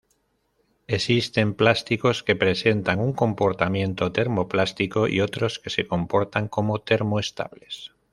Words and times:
Existen 0.87 1.53
plásticos 1.53 2.23
que 2.23 2.35
presentan 2.35 2.99
un 2.99 3.13
comportamiento 3.13 4.11
termoplástico 4.11 5.07
y 5.07 5.21
otros 5.21 5.59
que 5.59 5.69
se 5.69 5.85
comportan 5.85 6.47
como 6.47 6.79
termoestables. 6.79 7.91